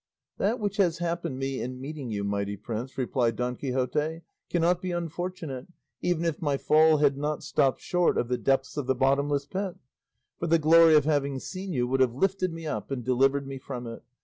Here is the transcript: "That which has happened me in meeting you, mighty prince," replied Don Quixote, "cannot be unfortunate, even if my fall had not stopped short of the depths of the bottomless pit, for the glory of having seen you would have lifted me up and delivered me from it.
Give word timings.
"That 0.39 0.59
which 0.59 0.77
has 0.77 0.97
happened 0.97 1.37
me 1.37 1.61
in 1.61 1.79
meeting 1.79 2.09
you, 2.09 2.23
mighty 2.23 2.57
prince," 2.57 2.97
replied 2.97 3.35
Don 3.35 3.55
Quixote, 3.55 4.23
"cannot 4.49 4.81
be 4.81 4.91
unfortunate, 4.91 5.67
even 6.01 6.25
if 6.25 6.41
my 6.41 6.57
fall 6.57 6.97
had 6.97 7.17
not 7.19 7.43
stopped 7.43 7.81
short 7.81 8.17
of 8.17 8.27
the 8.27 8.39
depths 8.39 8.77
of 8.77 8.87
the 8.87 8.95
bottomless 8.95 9.45
pit, 9.45 9.75
for 10.39 10.47
the 10.47 10.57
glory 10.57 10.95
of 10.95 11.05
having 11.05 11.37
seen 11.37 11.71
you 11.71 11.85
would 11.87 11.99
have 11.99 12.15
lifted 12.15 12.51
me 12.51 12.65
up 12.65 12.89
and 12.89 13.03
delivered 13.03 13.45
me 13.45 13.59
from 13.59 13.85
it. 13.85 14.01